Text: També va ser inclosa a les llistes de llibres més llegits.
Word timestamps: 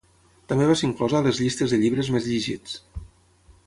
També 0.53 0.69
va 0.69 0.77
ser 0.79 0.87
inclosa 0.87 1.19
a 1.19 1.21
les 1.27 1.43
llistes 1.43 1.75
de 1.77 1.81
llibres 1.85 2.13
més 2.17 2.29
llegits. 2.33 2.79